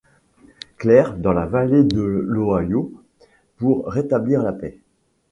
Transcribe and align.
Clair 0.79 1.15
dans 1.15 1.31
la 1.31 1.45
vallée 1.45 1.83
de 1.83 2.01
l'Ohio 2.01 2.91
pour 3.57 3.85
rétablir 3.85 4.41
la 4.41 4.51
paix. 4.51 4.79